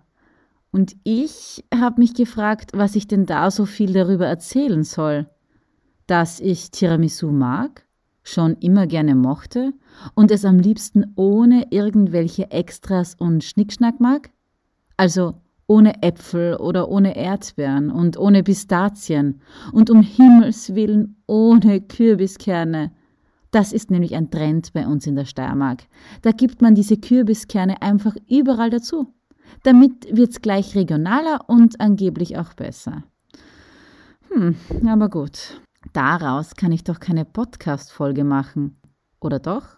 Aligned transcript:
Und 0.72 0.96
ich 1.04 1.64
habe 1.72 2.00
mich 2.00 2.14
gefragt, 2.14 2.72
was 2.74 2.96
ich 2.96 3.06
denn 3.06 3.26
da 3.26 3.52
so 3.52 3.64
viel 3.64 3.92
darüber 3.92 4.26
erzählen 4.26 4.82
soll. 4.82 5.30
Dass 6.08 6.40
ich 6.40 6.72
Tiramisu 6.72 7.30
mag, 7.30 7.86
schon 8.24 8.56
immer 8.56 8.88
gerne 8.88 9.14
mochte 9.14 9.72
und 10.16 10.32
es 10.32 10.44
am 10.44 10.58
liebsten 10.58 11.12
ohne 11.14 11.68
irgendwelche 11.70 12.50
Extras 12.50 13.14
und 13.14 13.44
Schnickschnack 13.44 14.00
mag? 14.00 14.30
Also 14.96 15.40
ohne 15.68 16.02
Äpfel 16.02 16.56
oder 16.56 16.88
ohne 16.88 17.14
Erdbeeren 17.14 17.90
und 17.90 18.18
ohne 18.18 18.42
Pistazien 18.42 19.40
und 19.72 19.90
um 19.90 20.02
Himmels 20.02 20.74
willen 20.74 21.22
ohne 21.26 21.80
Kürbiskerne. 21.82 22.90
Das 23.50 23.72
ist 23.72 23.90
nämlich 23.90 24.16
ein 24.16 24.30
Trend 24.30 24.72
bei 24.72 24.86
uns 24.86 25.06
in 25.06 25.14
der 25.14 25.26
Steiermark. 25.26 25.84
Da 26.22 26.32
gibt 26.32 26.60
man 26.60 26.74
diese 26.74 26.96
Kürbiskerne 26.96 27.80
einfach 27.82 28.16
überall 28.28 28.70
dazu. 28.70 29.14
Damit 29.62 30.08
wird's 30.14 30.42
gleich 30.42 30.74
regionaler 30.74 31.48
und 31.48 31.80
angeblich 31.80 32.38
auch 32.38 32.54
besser. 32.54 33.04
Hm, 34.30 34.56
aber 34.86 35.08
gut. 35.08 35.60
Daraus 35.92 36.54
kann 36.54 36.72
ich 36.72 36.84
doch 36.84 37.00
keine 37.00 37.24
Podcast-Folge 37.24 38.24
machen. 38.24 38.80
Oder 39.20 39.38
doch? 39.38 39.77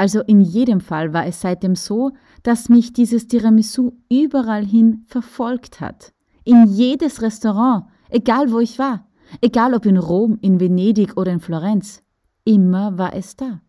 Also 0.00 0.22
in 0.22 0.40
jedem 0.40 0.80
Fall 0.80 1.12
war 1.12 1.26
es 1.26 1.42
seitdem 1.42 1.76
so, 1.76 2.12
dass 2.42 2.70
mich 2.70 2.94
dieses 2.94 3.28
Tiramisu 3.28 3.92
überall 4.08 4.64
hin 4.64 5.04
verfolgt 5.06 5.82
hat. 5.82 6.14
In 6.42 6.64
jedes 6.68 7.20
Restaurant, 7.20 7.84
egal 8.08 8.50
wo 8.50 8.60
ich 8.60 8.78
war, 8.78 9.06
egal 9.42 9.74
ob 9.74 9.84
in 9.84 9.98
Rom, 9.98 10.38
in 10.40 10.58
Venedig 10.58 11.18
oder 11.18 11.32
in 11.32 11.40
Florenz, 11.40 12.02
immer 12.44 12.96
war 12.96 13.14
es 13.14 13.36
da. 13.36 13.60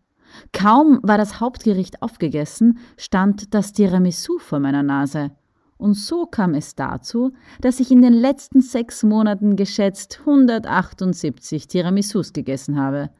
Kaum 0.54 1.00
war 1.02 1.18
das 1.18 1.38
Hauptgericht 1.38 2.00
aufgegessen, 2.00 2.78
stand 2.96 3.52
das 3.52 3.74
Tiramisu 3.74 4.38
vor 4.38 4.58
meiner 4.58 4.82
Nase. 4.82 5.32
Und 5.76 5.92
so 5.92 6.24
kam 6.24 6.54
es 6.54 6.74
dazu, 6.74 7.32
dass 7.60 7.78
ich 7.78 7.90
in 7.90 8.00
den 8.00 8.14
letzten 8.14 8.62
sechs 8.62 9.02
Monaten 9.02 9.54
geschätzt 9.54 10.20
178 10.20 11.66
Tiramisus 11.66 12.32
gegessen 12.32 12.80
habe. 12.80 13.10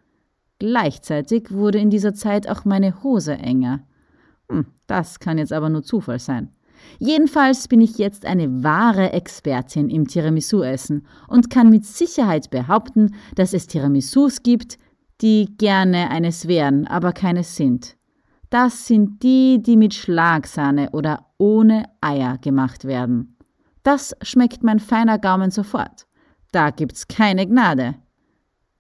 Gleichzeitig 0.63 1.51
wurde 1.51 1.81
in 1.81 1.91
dieser 1.91 2.15
Zeit 2.15 2.49
auch 2.49 2.65
meine 2.65 3.03
Hose 3.03 3.33
enger. 3.33 3.81
Hm, 4.49 4.67
das 4.87 5.19
kann 5.19 5.37
jetzt 5.37 5.53
aber 5.53 5.69
nur 5.69 5.83
Zufall 5.83 6.21
sein. 6.21 6.53
Jedenfalls 7.01 7.67
bin 7.67 7.81
ich 7.81 7.99
jetzt 7.99 8.25
eine 8.25 8.63
wahre 8.63 9.13
Expertin 9.13 9.91
im 9.91 10.07
Tiramisu-Essen 10.07 11.05
und 11.27 11.51
kann 11.51 11.69
mit 11.69 11.85
Sicherheit 11.85 12.51
behaupten, 12.51 13.17
dass 13.35 13.55
es 13.55 13.67
Tiramisus 13.67 14.45
gibt, 14.45 14.79
die 15.21 15.53
gerne 15.59 16.11
eines 16.11 16.47
wären, 16.47 16.87
aber 16.87 17.13
keines 17.13 17.57
sind. 17.57 17.97
Das 18.49 18.87
sind 18.87 19.21
die, 19.25 19.61
die 19.61 19.77
mit 19.77 19.95
Schlagsahne 19.95 20.91
oder 20.93 21.27
ohne 21.39 21.87
Eier 22.01 22.39
gemacht 22.39 22.85
werden. 22.85 23.37
Das 23.83 24.15
schmeckt 24.23 24.63
mein 24.63 24.79
feiner 24.79 25.19
Gaumen 25.19 25.51
sofort. 25.51 26.07
Da 26.53 26.71
gibt's 26.71 27.09
keine 27.09 27.49
Gnade. 27.49 27.97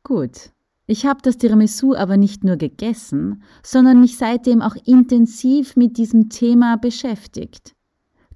Gut, 0.04 0.53
ich 0.93 1.07
habe 1.07 1.21
das 1.23 1.39
Tiramisu 1.39 1.95
aber 1.95 2.17
nicht 2.17 2.45
nur 2.45 2.57
gegessen, 2.57 3.43
sondern 3.63 4.01
mich 4.01 4.19
seitdem 4.19 4.63
auch 4.63 4.77
intensiv 4.85 5.75
mit 5.75 5.97
diesem 5.97 6.29
Thema 6.29 6.77
beschäftigt. 6.77 7.75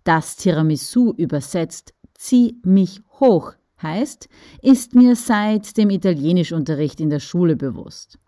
Das 0.05 0.37
Tiramisu 0.37 1.13
übersetzt 1.17 1.95
zieh 2.15 2.59
mich 2.65 3.03
hoch 3.21 3.53
heißt, 3.83 4.29
ist 4.63 4.95
mir 4.95 5.17
seit 5.17 5.77
dem 5.77 5.91
Italienischunterricht 5.91 6.99
in 7.01 7.11
der 7.11 7.21
Schule 7.21 7.57
bewusst. 7.57 8.19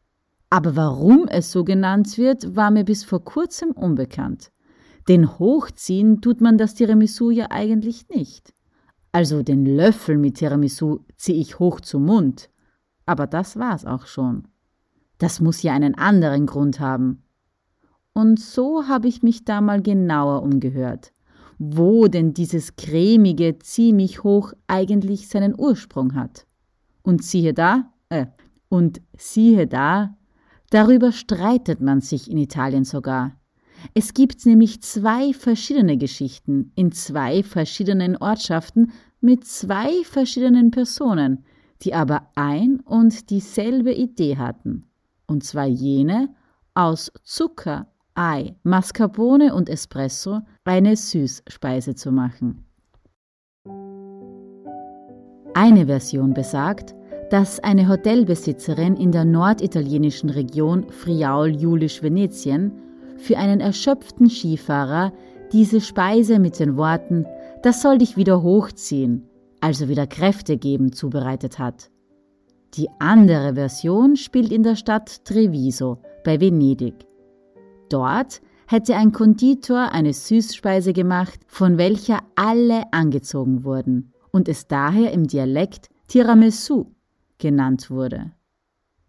Aber 0.50 0.76
warum 0.76 1.26
es 1.28 1.50
so 1.50 1.64
genannt 1.64 2.18
wird, 2.18 2.54
war 2.54 2.70
mir 2.70 2.84
bis 2.84 3.04
vor 3.04 3.24
kurzem 3.24 3.70
unbekannt. 3.70 4.50
Denn 5.08 5.38
hochziehen 5.38 6.20
tut 6.20 6.42
man 6.42 6.58
das 6.58 6.74
Tiramisu 6.74 7.30
ja 7.30 7.46
eigentlich 7.50 8.08
nicht. 8.10 8.52
Also 9.10 9.42
den 9.42 9.64
Löffel 9.64 10.18
mit 10.18 10.36
Tiramisu 10.36 11.00
ziehe 11.16 11.40
ich 11.40 11.58
hoch 11.58 11.80
zum 11.80 12.04
Mund. 12.04 12.50
Aber 13.08 13.26
das 13.26 13.58
war's 13.58 13.86
auch 13.86 14.04
schon. 14.04 14.48
Das 15.16 15.40
muss 15.40 15.62
ja 15.62 15.72
einen 15.72 15.94
anderen 15.94 16.44
Grund 16.44 16.78
haben. 16.78 17.22
Und 18.12 18.38
so 18.38 18.86
habe 18.86 19.08
ich 19.08 19.22
mich 19.22 19.46
da 19.46 19.62
mal 19.62 19.80
genauer 19.80 20.42
umgehört, 20.42 21.14
wo 21.58 22.06
denn 22.08 22.34
dieses 22.34 22.76
cremige 22.76 23.58
ziemlich 23.60 24.24
hoch 24.24 24.52
eigentlich 24.66 25.28
seinen 25.28 25.58
Ursprung 25.58 26.14
hat. 26.14 26.46
Und 27.00 27.24
siehe 27.24 27.54
da, 27.54 27.94
äh, 28.10 28.26
und 28.68 29.00
siehe 29.16 29.66
da, 29.66 30.14
darüber 30.68 31.10
streitet 31.10 31.80
man 31.80 32.02
sich 32.02 32.30
in 32.30 32.36
Italien 32.36 32.84
sogar. 32.84 33.40
Es 33.94 34.12
gibt 34.12 34.44
nämlich 34.44 34.82
zwei 34.82 35.32
verschiedene 35.32 35.96
Geschichten 35.96 36.72
in 36.74 36.92
zwei 36.92 37.42
verschiedenen 37.42 38.18
Ortschaften 38.18 38.92
mit 39.22 39.46
zwei 39.46 40.04
verschiedenen 40.04 40.70
Personen, 40.70 41.46
die 41.82 41.94
aber 41.94 42.28
ein 42.34 42.80
und 42.80 43.30
dieselbe 43.30 43.92
Idee 43.92 44.36
hatten, 44.36 44.84
und 45.26 45.44
zwar 45.44 45.66
jene, 45.66 46.34
aus 46.74 47.12
Zucker, 47.22 47.86
Ei, 48.14 48.56
Mascarpone 48.64 49.54
und 49.54 49.68
Espresso 49.68 50.40
eine 50.64 50.96
Süßspeise 50.96 51.94
zu 51.94 52.10
machen. 52.10 52.64
Eine 55.54 55.86
Version 55.86 56.34
besagt, 56.34 56.96
dass 57.30 57.60
eine 57.60 57.88
Hotelbesitzerin 57.88 58.96
in 58.96 59.12
der 59.12 59.24
norditalienischen 59.24 60.30
Region 60.30 60.86
Friaul-Julisch-Venetien 60.90 62.72
für 63.18 63.38
einen 63.38 63.60
erschöpften 63.60 64.28
Skifahrer 64.30 65.12
diese 65.52 65.80
Speise 65.80 66.38
mit 66.38 66.58
den 66.58 66.76
Worten 66.76 67.26
Das 67.62 67.82
soll 67.82 67.98
dich 67.98 68.16
wieder 68.16 68.42
hochziehen 68.42 69.27
also 69.60 69.88
wieder 69.88 70.06
Kräfte 70.06 70.56
geben, 70.56 70.92
zubereitet 70.92 71.58
hat. 71.58 71.90
Die 72.74 72.88
andere 72.98 73.54
Version 73.54 74.16
spielt 74.16 74.52
in 74.52 74.62
der 74.62 74.76
Stadt 74.76 75.24
Treviso 75.24 75.98
bei 76.24 76.40
Venedig. 76.40 76.94
Dort 77.88 78.40
hätte 78.66 78.94
ein 78.96 79.12
Konditor 79.12 79.92
eine 79.92 80.12
Süßspeise 80.12 80.92
gemacht, 80.92 81.40
von 81.46 81.78
welcher 81.78 82.20
alle 82.36 82.82
angezogen 82.92 83.64
wurden 83.64 84.12
und 84.30 84.48
es 84.48 84.66
daher 84.66 85.12
im 85.12 85.26
Dialekt 85.26 85.88
Tiramisu 86.06 86.92
genannt 87.38 87.90
wurde. 87.90 88.32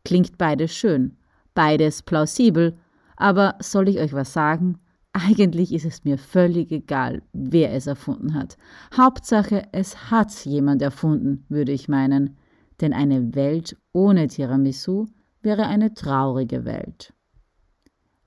Klingt 0.05 0.37
beides 0.37 0.73
schön, 0.73 1.17
beides 1.53 2.01
plausibel, 2.03 2.77
aber 3.17 3.55
soll 3.59 3.89
ich 3.89 3.99
euch 3.99 4.13
was 4.13 4.31
sagen? 4.31 4.79
Eigentlich 5.11 5.73
ist 5.73 5.85
es 5.85 6.03
mir 6.03 6.17
völlig 6.17 6.71
egal, 6.71 7.23
wer 7.33 7.73
es 7.73 7.87
erfunden 7.87 8.35
hat. 8.35 8.57
Hauptsache, 8.95 9.63
es 9.71 10.11
hat 10.11 10.31
jemand 10.45 10.81
erfunden, 10.81 11.45
würde 11.49 11.71
ich 11.71 11.87
meinen. 11.87 12.37
Denn 12.79 12.93
eine 12.93 13.35
Welt 13.35 13.75
ohne 13.91 14.27
Tiramisu 14.27 15.07
wäre 15.41 15.65
eine 15.65 15.93
traurige 15.93 16.63
Welt. 16.63 17.13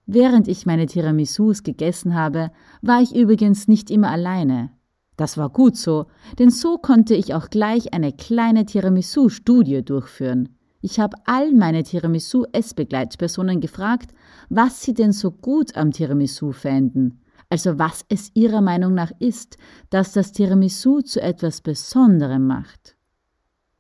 Während 0.07 0.49
ich 0.49 0.67
meine 0.67 0.87
Tiramisus 0.87 1.63
gegessen 1.63 2.15
habe, 2.15 2.51
war 2.83 3.01
ich 3.01 3.15
übrigens 3.15 3.69
nicht 3.69 3.91
immer 3.91 4.11
alleine. 4.11 4.71
Das 5.17 5.39
war 5.39 5.51
gut 5.51 5.77
so, 5.77 6.07
denn 6.39 6.51
so 6.51 6.79
konnte 6.79 7.15
ich 7.15 7.35
auch 7.35 7.49
gleich 7.49 7.95
eine 7.95 8.13
kleine 8.13 8.67
Tiramisu-Studie 8.67 9.85
durchführen. 9.85 10.59
Ich 10.83 10.99
habe 10.99 11.17
all 11.27 11.53
meine 11.53 11.85
Tiramisu-Essbegleitpersonen 11.85 13.61
gefragt, 13.61 14.11
was 14.49 14.83
sie 14.83 14.95
denn 14.95 15.13
so 15.13 15.31
gut 15.31 15.77
am 15.77 15.93
Tiramisu 15.93 16.51
fänden. 16.53 17.21
Also 17.49 17.79
was 17.79 18.05
es 18.09 18.33
ihrer 18.35 18.61
Meinung 18.61 18.95
nach 18.95 19.13
ist, 19.21 19.59
das 19.91 20.13
das 20.13 20.33
Tiramisu 20.33 21.01
zu 21.01 21.23
etwas 21.23 21.61
Besonderem 21.61 22.47
macht. 22.47 22.97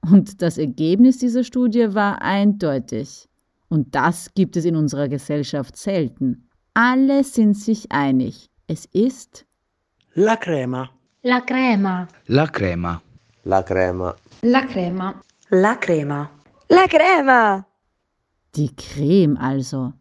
Und 0.00 0.42
das 0.42 0.58
Ergebnis 0.58 1.18
dieser 1.18 1.42
Studie 1.42 1.94
war 1.94 2.22
eindeutig. 2.22 3.28
Und 3.68 3.94
das 3.94 4.32
gibt 4.34 4.56
es 4.56 4.64
in 4.64 4.76
unserer 4.76 5.08
Gesellschaft 5.08 5.76
selten. 5.76 6.48
Alle 6.74 7.24
sind 7.24 7.56
sich 7.56 7.90
einig. 7.90 8.48
Es 8.68 8.84
ist 8.86 9.44
La 10.14 10.36
crema. 10.36 10.90
La 11.22 11.40
crema. 11.40 12.06
La 12.26 12.46
crema. 12.46 13.00
La 13.44 13.62
crema. 13.62 14.14
La 14.42 14.66
crema. 14.66 15.14
La 15.50 15.76
crema. 15.76 16.30
La 16.74 16.86
crema. 16.88 17.66
Die 18.56 18.74
Creme 18.74 19.36
also. 19.36 19.92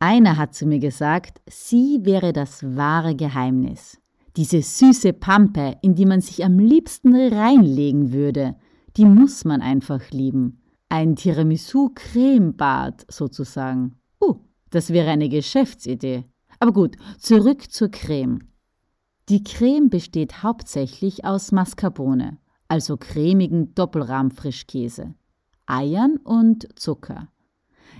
Einer 0.00 0.36
hat 0.36 0.52
zu 0.52 0.66
mir 0.66 0.80
gesagt, 0.80 1.40
sie 1.48 2.00
wäre 2.02 2.32
das 2.32 2.64
wahre 2.76 3.14
Geheimnis. 3.14 3.96
Diese 4.36 4.62
süße 4.62 5.12
Pampe, 5.12 5.78
in 5.82 5.94
die 5.94 6.04
man 6.04 6.20
sich 6.20 6.44
am 6.44 6.58
liebsten 6.58 7.14
reinlegen 7.14 8.12
würde, 8.12 8.56
die 8.96 9.04
muss 9.04 9.44
man 9.44 9.62
einfach 9.62 10.10
lieben. 10.10 10.60
Ein 10.88 11.14
Tiramisu-Cremebad 11.14 13.06
sozusagen. 13.08 14.00
Uh, 14.20 14.40
das 14.70 14.90
wäre 14.90 15.10
eine 15.10 15.28
Geschäftsidee. 15.28 16.24
Aber 16.58 16.72
gut, 16.72 16.96
zurück 17.20 17.70
zur 17.70 17.92
Creme. 17.92 18.40
Die 19.28 19.44
Creme 19.44 19.88
besteht 19.88 20.42
hauptsächlich 20.42 21.24
aus 21.24 21.52
Mascarpone, 21.52 22.38
also 22.66 22.96
cremigen 22.96 23.72
Doppelrahmfrischkäse. 23.76 25.14
Eiern 25.66 26.16
und 26.18 26.68
Zucker. 26.78 27.28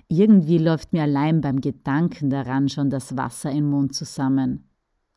Irgendwie 0.08 0.58
läuft 0.58 0.92
mir 0.92 1.02
allein 1.02 1.40
beim 1.40 1.60
Gedanken 1.60 2.30
daran 2.30 2.68
schon 2.68 2.90
das 2.90 3.16
Wasser 3.16 3.50
im 3.50 3.70
Mund 3.70 3.94
zusammen. 3.94 4.68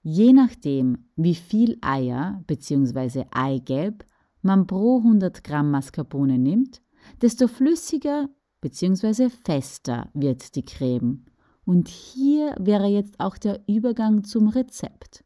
Je 0.01 0.33
nachdem, 0.33 1.09
wie 1.15 1.35
viel 1.35 1.77
Eier 1.81 2.43
bzw. 2.47 3.25
Eigelb 3.31 4.05
man 4.41 4.65
pro 4.67 4.99
100 4.99 5.43
Gramm 5.43 5.71
Mascarpone 5.71 6.39
nimmt, 6.39 6.81
desto 7.21 7.47
flüssiger 7.47 8.29
bzw. 8.61 9.29
fester 9.29 10.09
wird 10.13 10.55
die 10.55 10.63
Creme. 10.63 11.25
Und 11.65 11.87
hier 11.87 12.55
wäre 12.57 12.87
jetzt 12.87 13.19
auch 13.19 13.37
der 13.37 13.61
Übergang 13.67 14.23
zum 14.23 14.47
Rezept. 14.47 15.23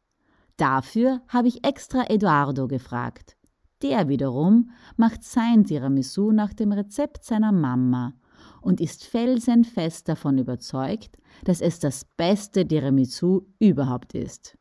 Dafür 0.56 1.22
habe 1.28 1.48
ich 1.48 1.64
extra 1.64 2.04
Eduardo 2.08 2.68
gefragt. 2.68 3.36
Der 3.84 4.08
wiederum 4.08 4.70
macht 4.96 5.22
sein 5.22 5.64
Tiramisu 5.64 6.32
nach 6.32 6.54
dem 6.54 6.72
Rezept 6.72 7.22
seiner 7.22 7.52
Mama 7.52 8.14
und 8.62 8.80
ist 8.80 9.04
felsenfest 9.04 10.08
davon 10.08 10.38
überzeugt, 10.38 11.18
dass 11.44 11.60
es 11.60 11.80
das 11.80 12.06
beste 12.16 12.66
Tiramisu 12.66 13.42
überhaupt 13.58 14.14
ist. 14.14 14.56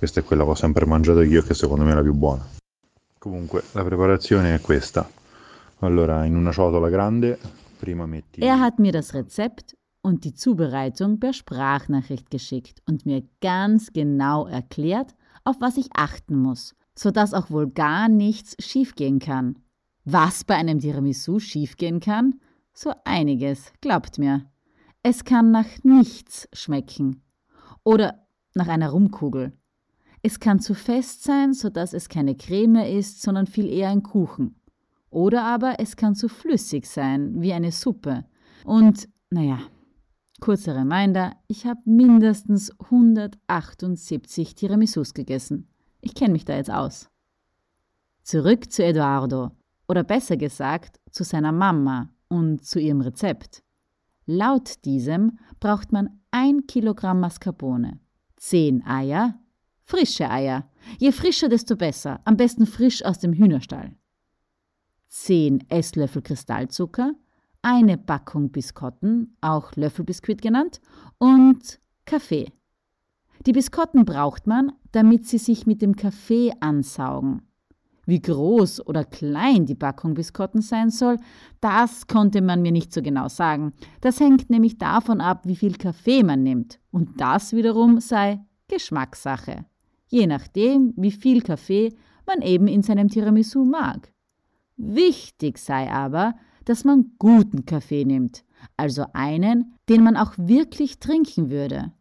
Questa 0.00 0.20
è 0.20 0.24
quella 0.24 0.42
che 0.42 0.50
ho 0.50 0.54
sempre 0.56 0.86
mangiato 0.86 1.22
io 1.22 1.40
che 1.42 1.54
secondo 1.54 1.84
me 1.84 1.92
è 1.92 1.94
la 1.94 2.02
più 2.02 2.14
buona. 2.14 2.44
Comunque, 3.16 3.62
la 3.72 3.84
preparazione 3.84 4.56
è 4.56 4.60
questa. 4.60 5.08
Allora, 5.78 6.24
in 6.24 6.34
una 6.34 6.50
ciotola 6.50 6.88
grande, 6.88 7.38
prima 7.78 8.06
metti... 8.06 8.40
Er 8.40 8.58
hat 8.58 8.80
mir 8.80 8.90
das 8.90 9.14
Rezept 9.14 9.76
und 10.00 10.24
die 10.24 10.34
Zubereitung 10.34 11.20
per 11.20 11.32
Sprachnachricht 11.32 12.28
geschickt 12.28 12.82
und 12.88 13.06
mir 13.06 13.22
ganz 13.40 13.92
genau 13.92 14.48
erklärt, 14.48 15.14
auf 15.44 15.60
was 15.60 15.76
ich 15.76 15.88
achten 15.94 16.36
muss, 16.36 16.74
sodass 16.98 17.32
auch 17.32 17.50
wohl 17.50 17.70
gar 17.70 18.08
nichts 18.08 18.56
schiefgehen 18.58 19.20
kann. 19.20 19.58
Was 20.04 20.42
bei 20.42 20.56
einem 20.56 20.80
Tiramisu 20.80 21.38
schiefgehen 21.38 22.00
kann? 22.00 22.40
So 22.74 22.92
einiges, 23.04 23.72
glaubt 23.80 24.18
mir. 24.18 24.50
Es 25.02 25.24
kann 25.24 25.52
nach 25.52 25.68
nichts 25.84 26.48
schmecken. 26.52 27.22
Oder 27.84 28.26
nach 28.54 28.66
einer 28.66 28.90
Rumkugel. 28.90 29.52
Es 30.22 30.40
kann 30.40 30.58
zu 30.58 30.74
fest 30.74 31.22
sein, 31.22 31.52
sodass 31.52 31.92
es 31.92 32.08
keine 32.08 32.34
Creme 32.34 32.84
ist, 32.84 33.22
sondern 33.22 33.46
viel 33.46 33.68
eher 33.68 33.90
ein 33.90 34.02
Kuchen. 34.02 34.56
Oder 35.10 35.44
aber 35.44 35.76
es 35.78 35.96
kann 35.96 36.16
zu 36.16 36.28
flüssig 36.28 36.86
sein, 36.86 37.40
wie 37.40 37.52
eine 37.52 37.70
Suppe. 37.70 38.24
Und, 38.64 39.08
naja, 39.30 39.60
kurzer 40.40 40.74
Reminder, 40.74 41.36
ich 41.46 41.64
habe 41.64 41.80
mindestens 41.84 42.72
178 42.80 44.56
Tiramisus 44.56 45.14
gegessen. 45.14 45.68
Ich 46.00 46.14
kenne 46.14 46.32
mich 46.32 46.44
da 46.44 46.56
jetzt 46.56 46.70
aus. 46.70 47.08
Zurück 48.22 48.70
zu 48.70 48.84
Eduardo, 48.84 49.50
oder 49.88 50.04
besser 50.04 50.36
gesagt 50.36 51.00
zu 51.10 51.24
seiner 51.24 51.52
Mama 51.52 52.10
und 52.28 52.64
zu 52.64 52.78
ihrem 52.78 53.00
Rezept. 53.00 53.62
Laut 54.26 54.84
diesem 54.84 55.38
braucht 55.60 55.92
man 55.92 56.20
ein 56.30 56.66
Kilogramm 56.66 57.20
Mascarpone, 57.20 57.98
zehn 58.36 58.84
Eier, 58.86 59.40
frische 59.84 60.30
Eier. 60.30 60.68
Je 60.98 61.12
frischer, 61.12 61.48
desto 61.48 61.76
besser, 61.76 62.20
am 62.24 62.36
besten 62.36 62.66
frisch 62.66 63.02
aus 63.04 63.18
dem 63.18 63.32
Hühnerstall. 63.32 63.96
10 65.08 65.70
Esslöffel 65.70 66.20
Kristallzucker, 66.20 67.14
eine 67.62 67.96
Packung 67.96 68.50
Biskotten, 68.50 69.36
auch 69.40 69.74
Löffelbiskuit 69.74 70.42
genannt, 70.42 70.80
und 71.16 71.80
Kaffee. 72.04 72.52
Die 73.46 73.52
Biskotten 73.52 74.04
braucht 74.04 74.46
man, 74.46 74.72
damit 74.92 75.26
sie 75.26 75.38
sich 75.38 75.66
mit 75.66 75.82
dem 75.82 75.96
Kaffee 75.96 76.52
ansaugen. 76.60 77.42
Wie 78.08 78.22
groß 78.22 78.86
oder 78.86 79.04
klein 79.04 79.66
die 79.66 79.74
Packung 79.74 80.14
Biskotten 80.14 80.62
sein 80.62 80.88
soll, 80.88 81.18
das 81.60 82.06
konnte 82.06 82.40
man 82.40 82.62
mir 82.62 82.72
nicht 82.72 82.90
so 82.90 83.02
genau 83.02 83.28
sagen. 83.28 83.74
Das 84.00 84.18
hängt 84.18 84.48
nämlich 84.48 84.78
davon 84.78 85.20
ab, 85.20 85.42
wie 85.44 85.56
viel 85.56 85.76
Kaffee 85.76 86.22
man 86.22 86.42
nimmt. 86.42 86.80
Und 86.90 87.20
das 87.20 87.52
wiederum 87.52 88.00
sei 88.00 88.40
Geschmackssache. 88.66 89.66
Je 90.06 90.26
nachdem, 90.26 90.94
wie 90.96 91.10
viel 91.10 91.42
Kaffee 91.42 91.94
man 92.26 92.40
eben 92.40 92.66
in 92.66 92.82
seinem 92.82 93.08
Tiramisu 93.08 93.64
mag. 93.64 94.10
Wichtig 94.78 95.58
sei 95.58 95.90
aber, 95.92 96.34
dass 96.64 96.84
man 96.84 97.12
guten 97.18 97.66
Kaffee 97.66 98.04
nimmt, 98.04 98.44
also 98.76 99.04
einen, 99.12 99.74
den 99.88 100.02
man 100.02 100.16
auch 100.16 100.32
wirklich 100.38 100.98
trinken 100.98 101.50
würde. 101.50 101.92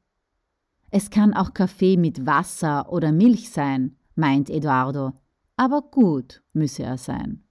Es 0.89 1.09
kann 1.09 1.33
auch 1.33 1.53
Kaffee 1.53 1.97
mit 1.97 2.25
Wasser 2.25 2.91
oder 2.91 3.11
Milch 3.11 3.49
sein, 3.49 3.97
meint 4.15 4.49
Eduardo, 4.49 5.13
aber 5.57 5.81
gut 5.81 6.41
müsse 6.53 6.83
er 6.83 6.97
sein. 6.97 7.43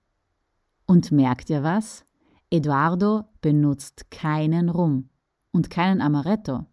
Und 0.86 1.12
merkt 1.12 1.50
ihr 1.50 1.62
was? 1.62 2.04
Eduardo 2.50 3.24
benutzt 3.40 4.10
keinen 4.10 4.68
Rum 4.68 5.10
und 5.52 5.68
keinen 5.68 6.00
Amaretto. 6.00 6.64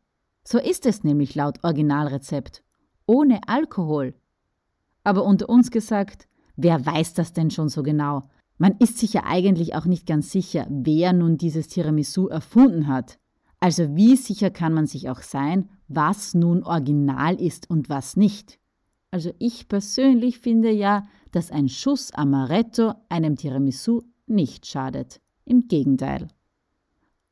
So 0.43 0.59
ist 0.59 0.85
es 0.85 1.03
nämlich 1.03 1.35
laut 1.35 1.63
Originalrezept. 1.63 2.63
Ohne 3.05 3.41
Alkohol. 3.47 4.13
Aber 5.03 5.25
unter 5.25 5.49
uns 5.49 5.71
gesagt, 5.71 6.27
wer 6.55 6.85
weiß 6.85 7.13
das 7.13 7.33
denn 7.33 7.49
schon 7.49 7.69
so 7.69 7.83
genau? 7.83 8.23
Man 8.57 8.75
ist 8.77 8.99
sich 8.99 9.13
ja 9.13 9.23
eigentlich 9.25 9.75
auch 9.75 9.85
nicht 9.85 10.05
ganz 10.05 10.31
sicher, 10.31 10.67
wer 10.69 11.11
nun 11.11 11.37
dieses 11.37 11.67
Tiramisu 11.67 12.27
erfunden 12.27 12.87
hat. 12.87 13.19
Also 13.63 13.95
wie 13.95 14.17
sicher 14.17 14.49
kann 14.49 14.73
man 14.73 14.87
sich 14.87 15.09
auch 15.09 15.21
sein, 15.21 15.69
was 15.87 16.33
nun 16.33 16.63
original 16.63 17.39
ist 17.39 17.69
und 17.69 17.87
was 17.87 18.17
nicht? 18.17 18.59
Also 19.09 19.31
ich 19.39 19.69
persönlich 19.69 20.39
finde 20.39 20.69
ja, 20.69 21.07
dass 21.31 21.49
ein 21.49 21.69
Schuss 21.69 22.11
Amaretto 22.13 22.91
einem 23.07 23.37
Tiramisu 23.37 24.01
nicht 24.27 24.65
schadet. 24.65 25.21
Im 25.45 25.69
Gegenteil. 25.69 26.27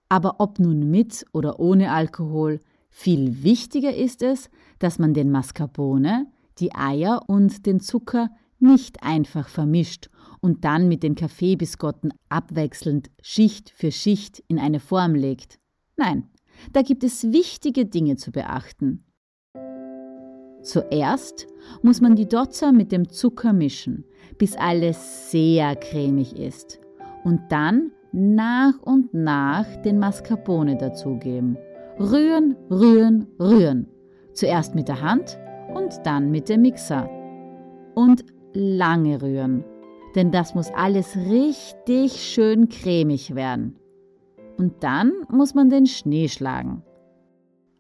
Aber 0.08 0.40
ob 0.40 0.58
nun 0.58 0.90
mit 0.90 1.26
oder 1.34 1.60
ohne 1.60 1.92
Alkohol, 1.92 2.62
viel 2.90 3.44
wichtiger 3.44 3.94
ist 3.94 4.24
es, 4.24 4.50
dass 4.80 5.00
man 5.00 5.14
den 5.14 5.32
Mascarpone, 5.32 6.28
die 6.60 6.74
Eier 6.74 7.24
und 7.28 7.66
den 7.66 7.82
Zucker 7.82 8.30
nicht 8.58 9.04
einfach 9.04 9.50
vermischt 9.50 10.10
und 10.40 10.64
dann 10.64 10.88
mit 10.88 11.04
den 11.04 11.16
Kaffeebiskotten 11.16 12.14
abwechselnd 12.30 13.12
Schicht 13.22 13.70
für 13.72 13.92
Schicht 13.92 14.42
in 14.48 14.60
eine 14.60 14.80
Form 14.80 15.14
legt. 15.14 15.61
Nein, 16.04 16.24
da 16.74 16.82
gibt 16.82 17.04
es 17.04 17.32
wichtige 17.32 17.86
Dinge 17.86 18.16
zu 18.16 18.32
beachten. 18.32 19.06
Zuerst 20.64 21.46
muss 21.84 22.02
man 22.02 22.16
die 22.16 22.28
Dotzer 22.28 22.72
mit 22.72 22.92
dem 22.92 23.10
Zucker 23.10 23.54
mischen, 23.54 24.06
bis 24.40 24.56
alles 24.56 25.30
sehr 25.30 25.76
cremig 25.76 26.40
ist. 26.40 26.80
Und 27.24 27.40
dann 27.50 27.92
nach 28.12 28.80
und 28.82 29.14
nach 29.14 29.68
den 29.84 30.00
Mascarpone 30.00 30.76
dazugeben. 30.76 31.58
Rühren, 32.00 32.56
rühren, 32.72 33.28
rühren. 33.40 33.86
Zuerst 34.34 34.74
mit 34.74 34.88
der 34.88 35.02
Hand 35.02 35.38
und 35.76 36.00
dann 36.04 36.32
mit 36.32 36.50
dem 36.50 36.64
Mixer. 36.64 37.08
Und 37.94 38.26
lange 38.54 39.22
rühren, 39.22 39.64
denn 40.16 40.32
das 40.32 40.56
muss 40.56 40.72
alles 40.72 41.16
richtig 41.16 42.14
schön 42.14 42.70
cremig 42.70 43.36
werden. 43.36 43.81
Und 44.58 44.84
dann 44.84 45.12
muss 45.30 45.54
man 45.54 45.70
den 45.70 45.88
Schnee 45.88 46.28
schlagen. 46.28 46.84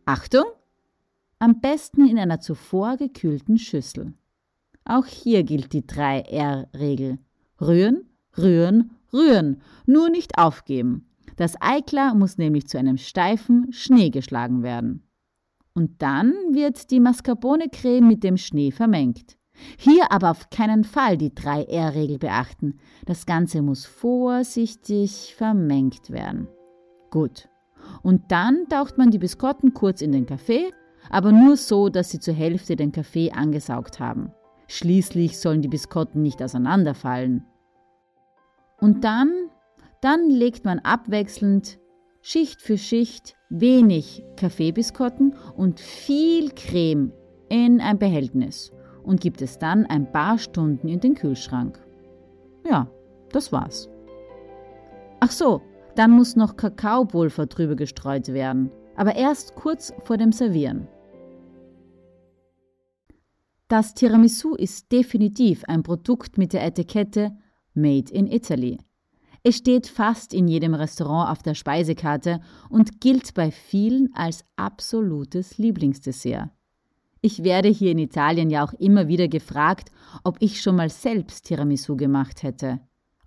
Achtung! 0.06 0.46
Am 1.40 1.60
besten 1.60 2.08
in 2.08 2.20
einer 2.20 2.40
zuvor 2.40 2.98
gekühlten 2.98 3.58
Schüssel. 3.58 4.14
Auch 4.86 5.06
hier 5.06 5.44
gilt 5.44 5.74
die 5.74 5.84
3R-Regel. 5.84 7.18
Rühren, 7.60 8.10
rühren, 8.38 8.92
Rühren, 9.14 9.62
nur 9.86 10.10
nicht 10.10 10.38
aufgeben. 10.38 11.08
Das 11.36 11.56
Eiklar 11.60 12.16
muss 12.16 12.38
nämlich 12.38 12.68
zu 12.68 12.78
einem 12.78 12.98
steifen 12.98 13.72
Schnee 13.72 14.10
geschlagen 14.10 14.64
werden. 14.64 15.04
Und 15.74 16.02
dann 16.02 16.34
wird 16.52 16.92
die 16.92 17.00
Mascarpone-Creme 17.00 18.08
mit 18.08 18.24
dem 18.24 18.38
Schnee 18.38 18.72
vermengt. 18.72 19.38
Hier 19.78 20.12
aber 20.12 20.32
auf 20.32 20.50
keinen 20.50 20.84
Fall 20.84 21.18
die 21.18 21.32
3R-Regel 21.32 22.18
beachten. 22.18 22.80
Das 23.06 23.26
Ganze 23.26 23.62
muss 23.62 23.86
vorsichtig 23.86 25.36
vermengt 25.36 26.10
werden. 26.10 26.48
Gut. 27.12 27.50
Und 28.02 28.32
dann 28.32 28.68
taucht 28.70 28.98
man 28.98 29.12
die 29.12 29.20
Biskotten 29.20 29.74
kurz 29.74 30.02
in 30.02 30.12
den 30.12 30.26
Kaffee, 30.26 30.72
aber 31.10 31.32
nur 31.32 31.58
so, 31.58 31.90
dass 31.90 32.10
sie 32.10 32.20
zur 32.20 32.34
Hälfte 32.34 32.76
den 32.76 32.92
Kaffee 32.92 33.32
angesaugt 33.32 34.00
haben. 34.00 34.32
Schließlich 34.68 35.38
sollen 35.38 35.62
die 35.62 35.68
Biskotten 35.68 36.22
nicht 36.22 36.42
auseinanderfallen. 36.42 37.46
Und 38.80 39.04
dann, 39.04 39.32
dann 40.02 40.30
legt 40.30 40.66
man 40.66 40.80
abwechselnd 40.80 41.80
Schicht 42.22 42.62
für 42.62 42.78
Schicht 42.78 43.36
wenig 43.50 44.24
Kaffeebiskotten 44.38 45.36
und 45.56 45.80
viel 45.80 46.52
Creme 46.52 47.12
in 47.50 47.82
ein 47.82 48.00
Behältnis 48.00 48.72
und 49.04 49.20
gibt 49.20 49.42
es 49.42 49.58
dann 49.58 49.86
ein 49.88 50.12
paar 50.12 50.38
Stunden 50.38 50.88
in 50.88 51.00
den 51.00 51.16
Kühlschrank. 51.16 51.80
Ja, 52.66 52.88
das 53.32 53.52
war's. 53.52 53.90
Ach 55.20 55.32
so, 55.32 55.62
dann 55.96 56.12
muss 56.12 56.36
noch 56.36 56.56
Kakaopulver 56.56 57.46
drüber 57.46 57.76
gestreut 57.76 58.30
werden, 58.30 58.72
aber 58.96 59.16
erst 59.16 59.56
kurz 59.56 59.94
vor 60.04 60.18
dem 60.18 60.32
Servieren. 60.32 60.88
Das 63.68 63.94
Tiramisu 63.94 64.56
ist 64.56 64.92
definitiv 64.92 65.64
ein 65.66 65.82
Produkt 65.82 66.38
mit 66.38 66.52
der 66.52 66.66
Etikette 66.66 67.32
Made 67.74 68.12
in 68.12 68.28
Italy. 68.28 68.78
Es 69.44 69.56
steht 69.56 69.88
fast 69.88 70.34
in 70.34 70.48
jedem 70.48 70.74
Restaurant 70.74 71.32
auf 71.32 71.42
der 71.42 71.56
Speisekarte 71.56 72.42
und 72.70 73.02
gilt 73.02 73.34
bei 73.34 73.50
vielen 73.50 74.10
als 74.14 74.44
absolutes 74.56 75.58
Lieblingsdessert. 75.58 76.50
Ich 77.22 77.44
werde 77.44 77.70
hier 77.70 77.92
in 77.92 78.00
Italien 78.00 78.50
ja 78.50 78.64
auch 78.64 78.74
immer 78.74 79.08
wieder 79.08 79.28
gefragt, 79.28 79.90
ob 80.24 80.38
ich 80.42 80.62
schon 80.62 80.76
mal 80.76 80.90
selbst 80.90 81.46
Tiramisu 81.46 81.96
gemacht 81.96 82.44
hätte. 82.44 82.82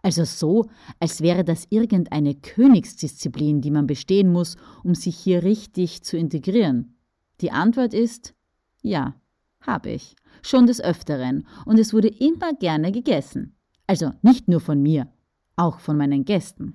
Also 0.04 0.24
so, 0.24 0.66
als 1.00 1.22
wäre 1.22 1.44
das 1.44 1.66
irgendeine 1.70 2.34
Königsdisziplin, 2.34 3.62
die 3.62 3.70
man 3.70 3.86
bestehen 3.86 4.30
muss, 4.30 4.56
um 4.82 4.94
sich 4.94 5.16
hier 5.16 5.42
richtig 5.42 6.02
zu 6.02 6.18
integrieren. 6.18 6.98
Die 7.40 7.50
Antwort 7.50 7.94
ist 7.94 8.34
ja. 8.82 9.14
Habe 9.62 9.92
ich. 9.92 10.14
Schon 10.42 10.66
des 10.66 10.82
Öfteren. 10.82 11.46
Und 11.64 11.78
es 11.78 11.94
wurde 11.94 12.08
immer 12.08 12.52
gerne 12.52 12.92
gegessen. 12.92 13.56
Also 13.86 14.10
nicht 14.20 14.46
nur 14.46 14.60
von 14.60 14.82
mir, 14.82 15.08
auch 15.56 15.78
von 15.78 15.96
meinen 15.96 16.26
Gästen. 16.26 16.74